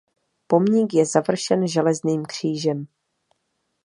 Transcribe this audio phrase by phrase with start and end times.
[0.47, 2.87] Pomník je završen Železným křížem.